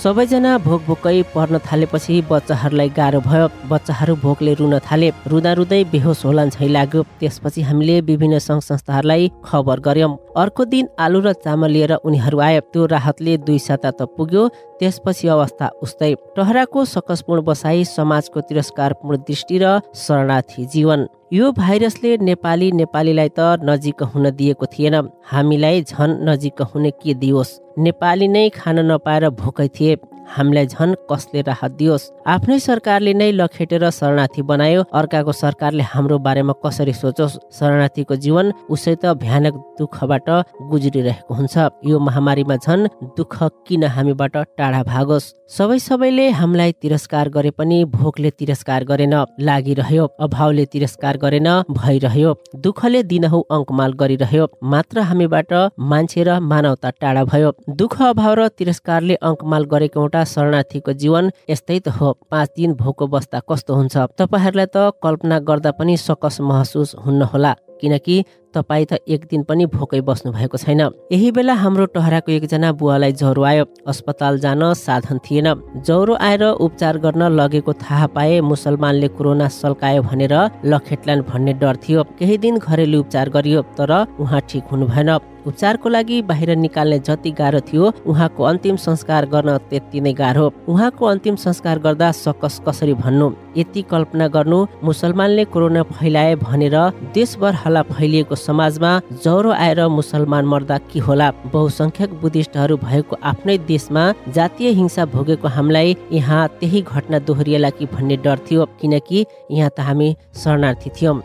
सबैजना 0.06 0.50
भोक 0.60 0.82
भोकै 0.84 1.22
पर्न 1.28 1.60
थालेपछि 1.62 2.16
बच्चाहरूलाई 2.26 2.90
गाह्रो 2.92 3.20
भयो 3.22 3.46
बच्चाहरू 3.70 4.16
भोकले 4.18 4.54
रुन 4.54 4.78
थाले 4.82 5.10
रुँदा 5.28 5.54
रुँदै 5.60 5.80
बेहोस 5.92 6.22
होला 6.26 6.46
झै 6.48 6.68
लाग्यो 6.70 7.02
त्यसपछि 7.20 7.62
हामीले 7.62 7.96
विभिन्न 8.04 8.40
सङ्घ 8.40 8.62
संस्थाहरूलाई 8.62 9.32
खबर 9.46 9.80
गर्यौँ 9.82 10.12
अर्को 10.38 10.66
दिन 10.68 10.92
आलु 11.00 11.20
र 11.22 11.34
चामल 11.40 11.72
लिएर 11.72 11.94
उनीहरू 12.04 12.40
आए 12.42 12.60
त्यो 12.68 12.86
राहतले 12.88 13.38
दुई 13.48 13.58
साता 13.62 13.92
त 13.92 14.10
पुग्यो 14.14 14.48
त्यसपछि 14.80 15.28
अवस्था 15.30 15.72
उस्तै 15.82 16.14
टहराको 16.36 16.86
सकसपूर्ण 16.88 17.48
बसाई 17.50 17.84
समाजको 17.90 18.48
तिरस्कारपूर्ण 18.48 19.22
दृष्टि 19.26 19.58
र 19.58 19.76
शरणार्थी 19.98 20.70
जीवन 20.72 21.10
यो 21.34 21.52
भाइरसले 21.58 22.16
नेपाली 22.24 22.72
नेपालीलाई 22.78 23.30
त 23.34 23.52
नजिक 23.66 24.10
हुन 24.14 24.34
दिएको 24.38 24.74
थिएन 24.74 25.04
हामीलाई 25.28 25.84
झन 25.84 26.20
नजिक 26.26 26.68
हुने 26.70 26.98
के 26.98 27.22
दियोस् 27.22 27.60
नेपाली 27.78 28.28
नै 28.28 28.44
खान 28.50 28.78
नपाएर 28.86 29.24
भोकै 29.36 29.68
थिए 29.70 29.96
हामीलाई 30.28 30.66
झन् 30.68 30.94
कसले 31.10 31.42
राहत 31.44 31.72
दियोस् 31.78 32.10
आफ्नै 32.28 32.58
सरकारले 32.60 33.14
नै 33.16 33.30
लखेटेर 33.34 33.90
शरणार्थी 33.92 34.42
बनायो 34.44 34.82
अर्काको 34.94 35.32
सरकारले 35.34 35.84
हाम्रो 35.86 36.18
बारेमा 36.26 36.54
कसरी 36.64 36.94
सोचोस् 36.96 37.40
शरणार्थीको 37.58 38.16
जीवन 38.26 38.52
उसै 38.70 38.96
त 38.96 39.14
भयानक 39.22 39.56
दुःखबाट 39.80 40.30
गुज्रिरहेको 40.72 41.34
हुन्छ 41.36 41.56
यो 41.86 42.00
महामारीमा 42.02 42.56
झन् 42.58 42.88
दुःख 43.18 43.36
किन 43.68 43.84
हामीबाट 43.96 44.38
टाढा 44.58 44.82
भागोस् 44.86 45.32
सबै 45.50 45.78
सबैले 45.80 46.24
हामीलाई 46.32 46.72
तिरस्कार 46.82 47.30
गरे 47.30 47.50
पनि 47.54 47.78
भोकले 47.92 48.30
तिरस्कार 48.34 48.84
गरेन 48.86 49.14
लागिरह्यो 49.42 50.06
अभावले 50.22 50.66
तिरस्कार 50.68 51.18
गरेन 51.20 51.50
भइरह्यो 51.76 52.32
दुःखले 52.64 53.04
दिनहु 53.06 53.42
अङ्कमाल 53.52 53.94
गरिरह्यो 54.00 54.48
मात्र 54.68 55.06
हामीबाट 55.10 55.54
मान्छे 55.86 56.24
र 56.24 56.40
मानवता 56.46 56.90
टाढा 56.98 57.24
भयो 57.26 57.52
दुःख 57.76 58.02
अभाव 58.04 58.34
र 58.36 58.48
तिरस्कारले 58.58 59.22
अङ्कमाल 59.24 59.70
गरेको 59.72 60.08
एउटा 60.16 60.24
शरणार्थीको 60.32 60.92
जीवन 60.96 61.30
यस्तै 61.50 61.78
त 61.80 61.92
हो 61.98 62.12
पाँच 62.32 62.50
दिन 62.58 62.74
भोको 62.80 63.08
बस्दा 63.14 63.40
कस्तो 63.50 63.76
हुन्छ 63.76 63.96
तपाईँहरूलाई 64.16 64.68
त 64.72 64.78
कल्पना 65.04 65.40
गर्दा 65.48 65.72
पनि 65.76 65.98
सकस 66.00 66.40
महसुस 66.42 66.96
हुन्न 67.06 67.22
होला 67.32 67.52
किनकि 67.82 68.24
तपाईँ 68.54 68.86
त 68.86 68.98
एक 69.08 69.26
दिन 69.28 69.42
पनि 69.44 69.66
भोकै 69.68 70.00
बस्नु 70.08 70.32
भएको 70.32 70.58
छैन 70.58 70.82
यही 71.12 71.32
बेला 71.32 71.54
हाम्रो 71.60 71.86
टहराको 71.92 72.32
एकजना 72.32 72.72
बुवालाई 72.80 73.12
ज्वरो 73.22 73.44
आयो 73.44 73.66
अस्पताल 73.86 74.40
जान 74.40 74.64
साधन 74.76 75.18
थिएन 75.26 75.48
ज्वरो 75.84 76.16
आएर 76.22 76.44
उपचार 76.62 76.98
गर्न 77.04 77.24
लगेको 77.36 77.74
थाहा 77.76 78.08
पाए 78.16 78.40
मुसलमानले 78.48 79.08
कोरोना 79.18 79.48
सल्कायो 79.52 80.02
भनेर 80.04 80.36
लखेटलान 80.72 81.22
भन्ने 81.30 81.54
डर 81.62 81.76
थियो 81.84 82.04
केही 82.18 82.38
दिन 82.44 82.58
घरेलु 82.60 83.00
उपचार 83.00 83.30
गरियो 83.36 83.62
तर 83.78 83.92
उहाँ 84.20 84.42
ठिक 84.50 84.72
हुनु 84.72 84.88
भएन 84.88 85.18
उपचारको 85.48 85.90
लागि 85.90 86.22
बाहिर 86.22 86.56
निकाल्ने 86.58 86.98
जति 87.08 87.32
गाह्रो 87.40 87.60
थियो 87.68 87.92
उहाँको 88.08 88.44
अन्तिम 88.44 88.76
संस्कार 88.82 89.26
गर्न 89.30 89.58
त्यति 89.70 90.02
नै 90.02 90.14
गाह्रो 90.14 90.46
उहाँको 90.70 91.06
अन्तिम 91.06 91.36
संस्कार 91.38 91.80
गर्दा 91.80 92.12
सकस 92.18 92.62
कसरी 92.68 92.94
भन्नु 93.04 93.30
यति 93.58 93.82
कल्पना 93.92 94.28
गर्नु 94.36 94.66
मुसलमानले 94.84 95.46
कोरोना 95.54 95.84
फैलाए 95.92 96.36
भनेर 96.42 96.78
देशभर 97.14 97.54
फाला 97.66 97.82
फैलिएको 97.84 98.36
समाजमा 98.38 98.90
ज्वरो 99.24 99.52
आएर 99.52 99.80
मुसलमान 99.90 100.46
मर्दा 100.46 100.78
के 100.90 101.00
होला 101.02 101.30
बहुसंख्यक 101.54 102.14
बुद्धिस्टहरू 102.22 102.78
भएको 102.78 103.18
आफ्नै 103.26 103.58
देशमा 103.68 104.04
जातीय 104.34 104.70
हिंसा 104.80 105.06
भोगेको 105.14 105.48
हामीलाई 105.56 105.96
यहाँ 106.12 106.48
त्यही 106.60 106.82
घटना 106.84 107.20
दोहोरिएला 107.28 107.70
कि 107.78 107.86
भन्ने 107.94 108.18
डर 108.26 108.40
थियो 108.50 108.66
किनकि 108.82 109.26
यहाँ 109.52 109.70
त 109.78 109.88
हामी 109.88 110.16
शरणार्थी 110.44 110.90
थियौँ 110.98 111.22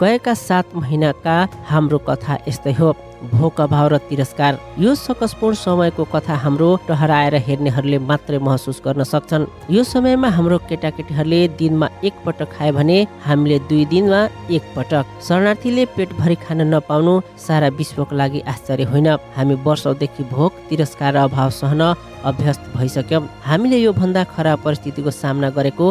गएका 0.00 0.34
सात 0.36 0.74
महिनाका 0.76 1.36
हाम्रो 1.68 1.98
कथा 2.08 2.38
यस्तै 2.48 2.72
हो 2.78 2.92
भोक 3.28 3.60
अभाव 3.60 3.86
र 3.88 3.98
तिरस्कार 4.08 4.58
यो 4.78 4.94
सकसपूर्ण 4.96 5.56
समयको 5.56 6.04
कथा 6.12 6.34
हाम्रो 6.36 6.68
टहराएर 6.88 7.34
हेर्नेहरूले 7.46 7.98
मात्रै 8.06 8.38
महसुस 8.40 8.80
गर्न 8.84 9.02
सक्छन् 9.04 9.46
यो 9.70 9.84
समयमा 9.84 10.28
हाम्रो 10.30 10.58
केटाकेटीहरूले 10.68 11.40
दिनमा 11.58 11.88
एक 12.04 12.14
पटक 12.26 12.52
खायो 12.52 12.72
भने 12.72 12.98
हामीले 13.26 13.58
दुई 13.68 13.84
दिनमा 13.86 14.20
एक 14.50 14.64
पटक 14.76 15.04
शरणार्थीले 15.28 15.84
पेटभरि 15.96 16.36
खान 16.44 16.60
नपाउनु 16.74 17.14
सारा 17.46 17.68
विश्वको 17.78 18.16
लागि 18.16 18.40
आश्चर्य 18.48 18.84
होइन 18.86 19.08
हामी 19.36 19.54
वर्षौँदेखि 19.64 20.24
भोक 20.32 20.52
तिरस्कार 20.68 21.14
र 21.14 21.24
अभाव 21.26 21.50
सहन 21.52 21.82
अभ्यस्त 22.24 22.72
भइसक्यौँ 22.76 23.22
हामीले 23.44 23.78
यो 23.78 23.92
भन्दा 23.94 24.24
खराब 24.34 24.62
परिस्थितिको 24.64 25.10
सामना 25.12 25.50
गरेको 25.52 25.90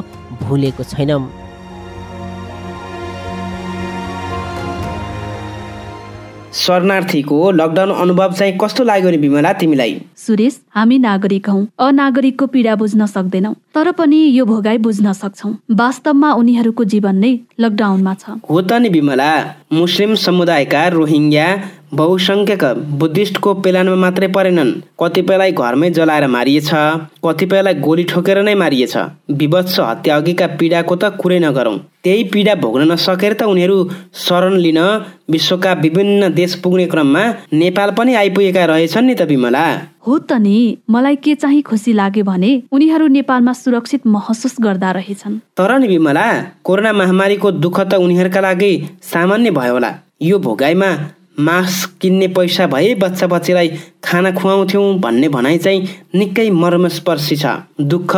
भुलेको 0.42 0.84
छैनौँ 0.86 1.45
शरणार्थीको 6.56 7.52
लकडाउन 7.52 7.92
अनुभव 7.94 8.34
चाहिँ 8.34 8.58
कस्तो 8.62 8.84
लाग्यो 8.84 9.10
नि 9.12 9.18
बिमला 9.18 9.52
तिमीलाई 9.62 9.98
सुरेश 10.18 10.60
हामी 10.76 10.98
नागरिक 11.00 11.48
हौ 11.50 11.60
अनागरिकको 11.82 12.46
पीडा 12.48 12.76
बुझ्न 12.76 13.06
सक्दैनौँ 13.08 13.54
तर 13.76 13.92
पनि 13.94 14.18
यो 14.30 14.46
भोगाई 14.46 14.78
बुझ्न 14.80 15.14
सक्छौ 15.16 15.52
वास्तवमा 15.76 16.32
उनीहरूको 16.36 16.84
जीवन 16.90 17.16
नै 17.18 17.32
लकडाउनमा 17.60 18.14
छ 18.16 18.36
हो 18.50 18.62
त 18.62 18.80
नि 18.80 18.90
विमला 18.92 19.30
मुस्लिम 19.74 20.16
समुदायका 20.22 20.84
रोहिङ्ग्या 20.90 21.48
बहुसङ्ख्यक 21.94 22.64
बुद्धिस्टको 22.98 23.54
पेलानमा 23.62 23.96
मात्रै 23.98 24.28
परेनन् 24.34 24.76
कतिपयलाई 25.00 25.52
घरमै 25.60 25.90
जलाएर 25.94 26.28
मारिएछ 26.30 26.70
कतिपयलाई 27.24 27.82
गोली 27.82 28.04
ठोकेर 28.06 28.44
नै 28.44 28.56
मारिएछ 28.58 28.96
विभत्स 29.38 29.80
हत्या 29.82 30.16
अघिका 30.18 30.48
पीडाको 30.58 30.96
त 30.98 31.16
कुरै 31.18 31.40
नगरौँ 31.42 31.78
त्यही 32.04 32.24
पीडा 32.32 32.54
भोग्न 32.62 32.92
नसकेर 32.92 33.34
त 33.34 33.50
उनीहरू 33.50 33.78
शरण 34.20 34.56
लिन 34.60 34.80
विश्वका 35.32 35.74
विभिन्न 35.80 36.34
देश 36.36 36.56
पुग्ने 36.62 36.86
क्रममा 36.90 37.24
नेपाल 37.56 37.92
पनि 37.98 38.14
आइपुगेका 38.18 38.66
रहेछन् 38.68 39.08
नि 39.08 39.16
त 39.16 39.30
विमला 39.30 39.66
हो 40.08 40.18
त 40.20 40.34
नि 40.40 40.56
मलाई 40.90 41.16
के 41.18 41.34
चाहिँ 41.36 41.62
खुसी 41.62 41.94
लाग्यो 41.94 42.24
भने 42.24 42.52
उनीहरू 42.72 43.08
नेपालमा 43.08 43.54
सुरक्षित 43.54 44.06
महसुस 44.08 44.56
गर्दा 44.62 44.92
रहेछन् 44.92 45.40
तर 45.58 45.78
नि 45.80 45.88
विमला 45.88 46.26
कोरोना 46.64 46.92
महामारीको 46.94 47.52
दुःख 47.58 47.80
त 47.82 48.02
उनीहरूका 48.06 48.42
लागि 48.42 48.74
सामान्य 49.04 49.52
भयो 49.52 49.74
होला 49.74 49.92
यो 50.22 50.40
भोगाइमा 50.40 50.92
मास्क 51.40 51.98
किन्ने 52.02 52.28
पैसा 52.36 52.68
भए 52.68 52.94
बच्चा 52.96 53.28
बच्चीलाई 53.28 53.70
खाना 54.06 54.32
खुवाउँथ्यौँ 54.34 54.88
भन्ने 55.00 55.30
भनाइ 55.30 55.58
चाहिँ 55.60 55.88
निकै 56.16 56.50
मर्मस्पर्शी 56.56 57.36
छ 57.38 57.56
दुःख 57.90 58.16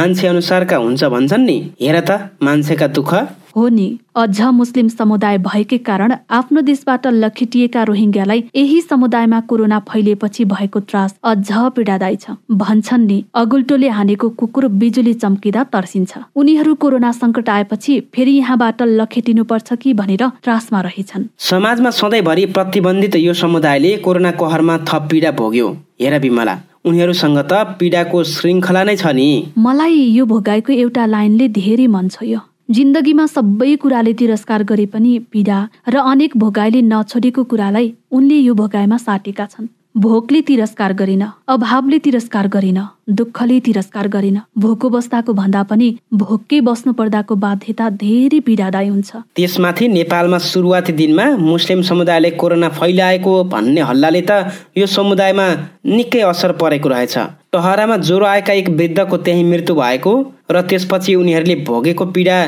मान्छे 0.00 0.26
अनुसारका 0.28 0.76
हुन्छ 0.78 1.04
भन्छन् 1.10 1.46
नि 1.46 1.58
हेर 1.80 2.00
त 2.00 2.20
मान्छेका 2.42 2.86
दुःख 2.92 3.14
हो 3.56 3.68
नि 3.70 3.86
अझ 4.16 4.40
मुस्लिम 4.52 4.88
समुदाय 4.88 5.38
भएकै 5.40 5.76
कारण 5.80 6.12
आफ्नो 6.30 6.60
देशबाट 6.62 7.06
लखेटिएका 7.14 7.82
रोहिङ्ग्यालाई 7.82 8.42
यही 8.54 8.80
समुदायमा 8.82 9.40
कोरोना 9.42 9.78
फैलिएपछि 9.84 10.44
भएको 10.44 10.80
त्रास 10.82 11.14
अझ 11.24 11.52
पीडादायी 11.76 12.16
छ 12.16 12.34
भन्छन् 12.54 13.06
नि 13.06 13.18
अगुल्टोले 13.34 13.88
हानेको 13.90 14.28
कुकुर 14.36 14.66
बिजुली 14.76 15.14
चम्किँदा 15.16 15.64
तर्सिन्छ 15.72 16.22
उनीहरू 16.36 16.74
कोरोना 16.76 17.12
सङ्कट 17.14 17.48
आएपछि 17.50 18.00
फेरि 18.14 18.32
यहाँबाट 18.32 18.82
लखेटिनुपर्छ 18.92 19.72
कि 19.76 19.94
भनेर 19.94 20.26
त्रासमा 20.42 20.80
रहेछन् 20.82 21.28
समाजमा 21.44 21.90
सधैँभरि 21.92 22.46
प्रतिबन्धित 22.54 23.16
यो 23.18 23.34
समुदायले 23.36 23.96
कोरोना 24.00 24.30
कहरमा 24.36 24.78
थप 24.84 25.08
पीडा 25.24 25.30
भोग्यो 25.32 25.68
हेर 26.00 26.18
बिमला 26.18 26.54
उनीहरूसँग 26.84 27.38
त 27.42 27.52
पीडाको 27.78 28.22
श्रृङ्खला 28.28 28.82
नै 28.84 28.96
छ 28.96 29.12
नि 29.16 29.28
मलाई 29.58 29.94
यो 30.12 30.24
भोगाएको 30.28 30.72
एउटा 30.74 31.04
लाइनले 31.06 31.46
धेरै 31.54 31.86
मन 31.88 32.08
छ 32.08 32.28
यो 32.28 32.40
जिन्दगीमा 32.70 33.26
सबै 33.28 33.70
कुराले 33.76 34.12
तिरस्कार 34.14 34.64
गरे 34.64 34.86
पनि 34.92 35.12
पीडा 35.32 35.58
र 35.88 36.04
अनेक 36.04 36.36
भोगाइले 36.36 36.82
नछोडेको 36.84 37.44
कुरालाई 37.50 37.88
उनले 38.12 38.38
यो 38.40 38.54
भोगाइमा 38.54 38.98
साटेका 38.98 39.46
छन् 39.46 39.72
भोकले 39.94 40.40
तिरस्कार 40.40 40.92
गरिन 40.92 41.22
अभावले 41.48 41.98
तिरस्कार 41.98 42.46
गरिन 42.48 42.78
दुःखले 43.10 43.58
तिरस्कार 43.60 44.06
गरिन 44.08 44.38
भोको 44.58 44.88
बस्दाको 44.90 45.32
भन्दा 45.32 45.62
पनि 45.64 45.90
भोकै 46.14 46.60
बस्नु 46.60 46.92
पर्दाको 46.92 47.34
बाध्यता 47.36 47.88
धेरै 48.00 48.40
पीडादायी 48.40 48.88
हुन्छ 48.88 49.22
त्यसमाथि 49.36 49.88
नेपालमा 49.90 50.38
सुरुवाती 50.46 50.92
दिनमा 50.94 51.26
मुस्लिम 51.42 51.82
समुदायले 51.84 52.30
कोरोना 52.34 52.68
फैलाएको 52.74 53.34
भन्ने 53.46 53.86
हल्लाले 53.90 54.22
त 54.22 54.42
यो 54.76 54.86
समुदायमा 54.90 55.46
निकै 55.92 56.26
असर 56.26 56.58
परेको 56.58 56.88
रहेछ 56.88 57.16
टहरामा 57.54 57.96
ज्वरो 58.02 58.26
आएका 58.26 58.52
एक 58.54 58.68
वृद्धको 58.72 59.16
त्यही 59.24 59.42
मृत्यु 59.46 59.74
भएको 59.76 60.12
र 60.50 60.60
त्यसपछि 60.64 61.14
उनीहरूले 61.16 61.54
भोगेको 61.64 62.04
पीडा 62.14 62.38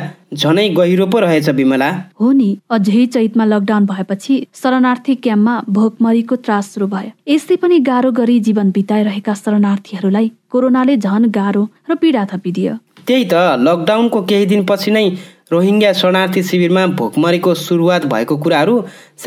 झनै 0.35 0.68
गहिरो 0.70 1.06
पो 1.08 1.18
रहेछ 1.20 1.49
विमला 1.56 1.90
हो 2.20 2.30
नि 2.35 2.49
अझै 2.70 3.04
चैतमा 3.08 3.44
लकडाउन 3.46 3.87
भएपछि 3.87 4.40
शरणार्थी 4.56 5.14
क्याम्पमा 5.20 5.54
भोकमरीको 5.73 6.37
त्रास 6.42 6.73
सुरु 6.75 6.88
भयो 6.88 7.12
यस्तै 7.28 7.61
पनि 7.62 7.78
गाह्रो 7.87 8.11
गरी 8.14 8.40
जीवन 8.49 8.70
बिताइरहेका 8.73 9.35
शरणार्थीहरूलाई 9.37 10.28
कोरोनाले 10.50 10.96
झन 10.99 11.30
गाह्रो 11.35 11.64
र 11.87 12.00
पीडा 12.02 12.26
थपिदियो 12.30 12.76
त्यही 13.06 13.25
त 13.26 13.46
लकडाउनको 13.62 14.23
केही 14.28 14.46
दिनपछि 14.49 14.90
नै 14.92 15.06
रोहिङ्ग्या 15.50 15.92
शरणार्थी 15.94 16.42
शिविरमा 16.44 16.87
भोकमरीको 16.99 17.54
सुरुवात 17.56 18.06
भएको 18.08 18.37
कुराहरू 18.38 18.78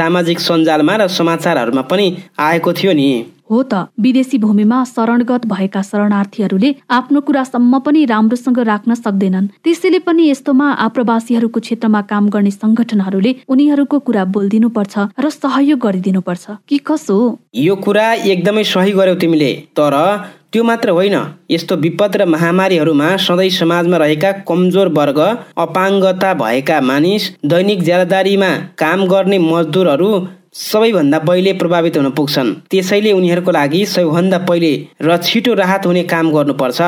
सामाजिक 0.00 0.40
सञ्जालमा 0.42 0.96
र 0.98 1.12
समाचारहरूमा 1.14 1.84
पनि 1.90 2.08
आएको 2.46 2.74
थियो 2.76 2.94
नि 2.94 3.12
हो 3.50 3.62
त 3.64 3.82
विदेशी 4.00 4.38
भूमिमा 4.40 4.84
शरणगत 4.86 5.46
भएका 5.48 5.82
शरणार्थीहरूले 5.84 6.72
आफ्नो 6.92 7.20
कुरासम्म 7.22 7.78
पनि 7.82 8.06
राम्रोसँग 8.08 8.60
राख्न 8.64 8.94
सक्दैनन् 8.96 9.48
त्यसैले 9.64 10.00
पनि 10.06 10.30
यस्तोमा 10.30 10.68
आप्रवासीहरूको 10.80 11.60
क्षेत्रमा 11.62 12.02
काम 12.08 12.30
गर्ने 12.30 12.52
संगठनहरूले 12.54 13.36
उनीहरूको 13.50 14.00
कुरा 14.02 14.26
बोलिदिनु 14.32 14.70
पर्छ 14.72 15.08
र 15.20 15.30
सहयोग 15.32 15.80
गरिदिनु 15.82 16.22
पर्छ 16.24 16.58
कि 16.68 16.78
कसो 16.86 17.18
यो 17.60 17.76
कुरा 17.82 18.08
एकदमै 18.28 18.64
सही 18.70 18.92
गर्यो 18.94 19.16
तिमीले 19.20 19.54
तर 19.76 19.98
त्यो 20.52 20.64
मात्र 20.66 20.90
होइन 20.92 21.16
यस्तो 21.52 21.76
विपद 21.80 22.16
र 22.18 22.26
महामारीहरूमा 22.28 23.10
सधैँ 23.20 23.50
समाजमा 23.56 23.98
रहेका 24.00 24.32
कमजोर 24.48 24.88
वर्ग 24.94 25.20
अपाङ्गता 25.60 26.34
भएका 26.38 26.80
मानिस 26.84 27.30
दैनिक 27.48 27.84
ज्यादादारीमा 27.84 28.50
काम 28.80 29.06
गर्ने 29.08 29.38
मजदुरहरू 29.44 30.12
सबैभन्दा 30.60 31.20
पहिले 31.20 31.52
प्रभावित 31.54 31.98
हुन 31.98 32.10
पुग्छन् 32.12 32.54
त्यसैले 32.72 33.12
उनीहरूको 33.12 33.52
लागि 33.52 33.86
सबैभन्दा 33.86 34.38
पहिले 34.48 34.72
र 35.02 35.18
छिटो 35.20 35.54
राहत 35.56 35.86
हुने 35.86 36.04
काम 36.06 36.32
गर्नुपर्छ 36.32 36.82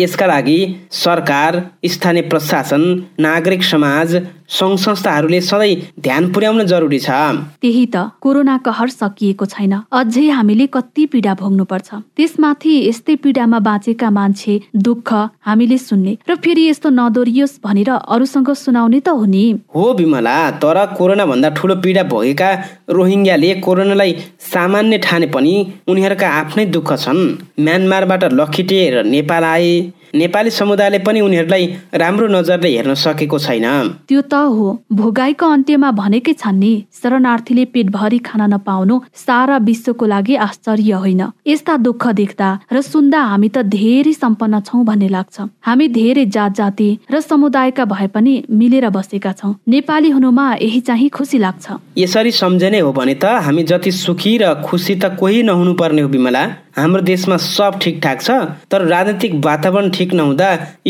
यसका 0.00 0.26
लागि 0.26 0.58
सरकार 0.94 1.60
स्थानीय 1.86 2.22
प्रशासन 2.30 2.82
नागरिक 3.20 3.64
समाज 3.64 4.16
सङ्घ 4.50 4.76
संस्थाहरूले 4.78 5.40
सधैँ 5.42 5.74
ध्यान 6.00 6.30
पुर्याउन 6.32 6.64
जरुरी 6.66 6.98
छ 7.00 7.10
त्यही 7.60 7.84
त 7.86 8.02
कोरोना 8.20 8.56
कहर 8.60 8.88
सकिएको 8.90 9.46
छैन 9.48 9.74
अझै 9.94 10.26
हामीले 10.30 10.66
कति 10.68 11.04
पीडा 11.08 11.34
भोग्नुपर्छ 11.36 11.88
त्यसमाथि 12.16 12.72
यस्तै 12.80 13.14
पीडामा 13.22 13.58
बाँचेका 13.60 14.10
मान्छे 14.12 14.54
दुःख 14.80 15.12
हामीले 15.46 15.78
सुन्ने 15.80 16.16
र 16.24 16.36
फेरि 16.40 16.66
यस्तो 16.66 16.90
नदोरियोस् 16.92 17.54
भनेर 17.62 17.90
अरूसँग 17.90 18.50
सुनाउने 18.58 19.00
त 19.00 19.14
हो 19.14 19.24
नि 19.26 19.44
हो 19.72 19.86
विमला 19.94 20.36
तर 20.58 20.78
कोरोना 20.94 21.26
भन्दा 21.26 21.54
ठुलो 21.56 21.76
पीडा 21.80 22.02
भोगेका 22.10 22.50
रोहिङ्ग्याले 22.92 23.54
कोरोनालाई 23.60 24.18
सामान्य 24.48 24.98
ठाने 25.00 25.30
पनि 25.30 25.54
उनीहरूका 25.88 26.34
आफ्नै 26.34 26.66
दुःख 26.72 26.92
छन् 26.98 27.24
म्यानमारबाट 27.60 28.28
लखेटिएर 28.34 29.02
नेपाल 29.06 29.44
आए 29.46 29.72
नेपाली 30.14 30.50
समुदायले 30.50 30.98
पनि 31.00 31.20
उनीहरूलाई 31.20 31.66
राम्रो 31.94 32.26
नजरले 32.28 32.70
हेर्न 32.70 32.94
सकेको 32.96 33.38
छैन 33.40 33.66
त्यो 34.08 34.20
त 34.22 34.34
हो 34.50 34.66
भोगाईको 34.92 35.46
अन्त्यमा 35.48 35.90
भनेकै 35.94 36.32
छन् 36.34 36.58
नि 36.58 36.72
शरणार्थीले 36.94 37.64
पेटभरि 37.70 38.18
खान 38.20 38.42
नपाउनु 38.52 39.00
सारा 39.16 39.56
विश्वको 39.64 40.06
लागि 40.06 40.34
आश्चर्य 40.40 41.00
होइन 41.00 41.22
यस्ता 41.46 41.76
दुःख 41.80 42.06
देख्दा 42.14 42.48
र 42.72 42.80
सुन्दा 42.84 43.20
हामी 43.24 43.48
त 43.50 43.62
धेरै 43.70 44.14
सम्पन्न 44.14 44.60
छौँ 44.62 44.84
भन्ने 44.84 45.08
लाग्छ 45.10 45.46
हामी 45.62 45.88
धेरै 45.90 46.24
जात 46.28 46.56
जाति 46.56 46.88
र 47.10 47.20
समुदायका 47.22 47.84
भए 47.86 48.06
पनि 48.10 48.34
मिलेर 48.54 48.88
बसेका 48.90 49.32
छौँ 49.34 49.54
नेपाली 49.68 50.10
हुनुमा 50.10 50.46
यही 50.56 50.80
चाहिँ 50.82 51.08
खुसी 51.10 51.38
लाग्छ 51.40 51.78
यसरी 51.98 52.32
सम्झने 52.34 52.80
हो 52.80 52.92
भने 52.92 53.14
त 53.16 53.38
हामी 53.40 53.62
जति 53.64 53.92
सुखी 53.94 54.36
र 54.38 54.54
खुसी 54.64 54.94
त 54.96 55.14
कोही 55.16 55.42
नहुनु 55.44 55.74
पर्ने 55.76 56.02
हो 56.02 56.08
विमला 56.08 56.44
हाम्रो 56.76 57.00
देशमा 57.02 57.36
सब 57.36 57.78
ठिकठाक 57.82 58.20
छ 58.22 58.30
तर 58.70 58.84
राजनीतिक 58.86 59.34
वातावरण 59.44 59.90
ठिक 59.90 60.12
नहुँदा 60.14 60.48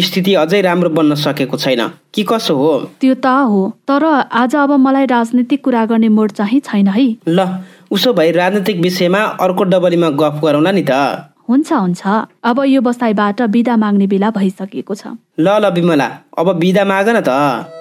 स्थिति 0.06 0.34
अझै 0.36 0.60
राम्रो 0.60 0.90
बन्न 0.90 1.14
सकेको 1.22 1.56
छैन 1.56 1.86
कि 2.14 2.24
कसो 2.28 2.54
हो 2.56 2.72
त्यो 3.00 3.14
त 3.24 3.32
हो 3.52 3.62
तर 3.88 4.04
आज 4.42 4.56
अब 4.58 4.72
मलाई 4.80 5.06
राजनीतिक 5.08 5.64
कुरा 5.64 5.84
गर्ने 5.86 6.08
मोड 6.18 6.32
चाहिँ 6.32 6.60
छैन 6.68 6.88
है 6.90 7.06
ल 7.30 7.48
उसो 7.90 8.12
भए 8.12 8.30
राजनीतिक 8.34 8.80
विषयमा 8.82 9.24
अर्को 9.40 9.64
डबलीमा 9.72 10.10
गफ 10.20 10.40
गरौँला 10.44 10.72
नि 10.72 10.84
त 10.90 11.02
हुन्छ 11.48 11.72
हुन्छ 11.72 12.02
अब 12.44 12.62
यो 12.66 12.80
बसाइबाट 12.82 13.42
बिदा 13.50 13.76
माग्ने 13.78 14.06
बेला 14.06 14.30
भइसकेको 14.32 14.94
छ 14.94 15.16
ल 15.40 15.58
ल 15.58 15.72
विमला 15.74 16.08
अब 16.38 16.56
बिदा 16.58 16.84
माग 16.86 17.08
न 17.08 17.20
त 17.28 17.79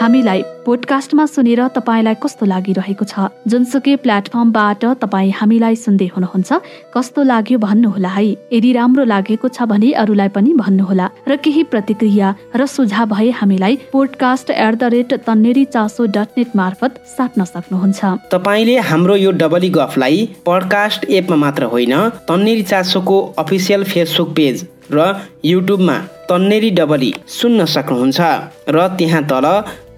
हामीलाई 0.00 0.42
पोडकास्टमा 0.64 1.24
सुनेर 1.26 1.60
तपाईँलाई 1.70 2.14
कस्तो 2.22 2.46
लागिरहेको 2.46 3.04
छ 3.04 3.26
जुनसुकै 3.46 3.94
प्लेटफर्मबाट 3.98 4.84
तपाईँ 5.00 5.30
हामीलाई 5.32 5.76
सुन्दै 5.76 6.08
हुनुहुन्छ 6.10 6.50
कस्तो 6.90 7.22
लाग्यो 7.24 7.58
भन्नुहोला 7.60 8.10
है 8.10 8.24
यदि 8.50 8.70
राम्रो 8.72 9.04
लागेको 9.06 9.48
छ 9.48 9.68
भने 9.68 9.92
अरूलाई 9.96 10.28
पनि 10.30 10.52
भन्नुहोला 10.56 11.06
र 11.28 11.36
केही 11.38 11.62
प्रतिक्रिया 11.70 12.34
र 12.54 12.66
सुझाव 12.68 13.06
भए 13.12 13.30
हामीलाई 13.36 13.74
podcast 13.92 14.50
at 14.58 14.74
the 14.74 14.90
rate 14.94 15.14
Tanneri 15.22 15.64
Chaso 15.70 16.06
dot 16.10 16.38
net 16.38 16.56
मार्फत 16.56 17.00
साट्न 17.14 17.44
सक्नुहुन्छ 17.46 18.14
तपाईँले 18.30 18.76
हाम्रो 18.84 19.16
यो 19.18 19.30
डबली 19.38 19.70
गफलाई 19.72 20.28
पडकास्ट 20.44 21.10
एपमा 21.12 21.36
मात्र 21.38 21.72
होइन 21.72 21.96
तन्नेरी 22.26 22.62
चासोको 22.66 23.20
अफिसियल 23.38 23.84
फेसबुक 23.86 24.36
पेज 24.36 24.66
र 24.90 25.14
युट्युबमा 25.44 25.96
तन्नेरी 26.28 26.70
डबली 26.72 27.12
सुन्न 27.30 27.64
सक्नुहुन्छ 27.68 28.20
र 28.70 28.86
त्यहाँ 28.96 29.22
तल 29.26 29.46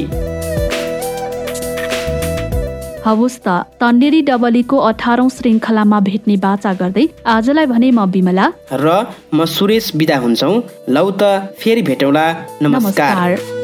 हवस् 3.06 3.36
त 3.46 3.54
तन्नेरी 3.80 4.20
डबलीको 4.28 4.76
अठारौं 4.90 5.28
श्रृङ्खलामा 5.34 5.98
भेट्ने 6.06 6.36
बाचा 6.44 6.72
गर्दै 6.78 7.04
आजलाई 7.32 7.66
भने 7.72 7.90
म 7.90 8.06
विमला 8.14 8.46
र 8.84 8.94
म 9.36 9.44
सुरेश 9.56 9.90
बिदा 10.02 10.16
हुन्छौ 10.24 10.52
लौ 10.96 11.04
त 11.10 11.52
फेरि 11.60 11.82
भेटौँला 11.90 12.24
नमस्कार, 12.62 13.12
नमस्कार। 13.12 13.63